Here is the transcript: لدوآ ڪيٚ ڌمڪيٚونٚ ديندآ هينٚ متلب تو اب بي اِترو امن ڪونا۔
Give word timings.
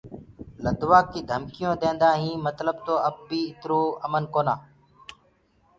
لدوآ 0.63 0.99
ڪيٚ 1.11 1.27
ڌمڪيٚونٚ 1.29 1.79
ديندآ 1.81 2.09
هينٚ 2.21 2.43
متلب 2.45 2.77
تو 2.85 2.95
اب 3.07 3.15
بي 3.27 3.41
اِترو 3.51 3.79
امن 4.05 4.23
ڪونا۔ 4.33 4.55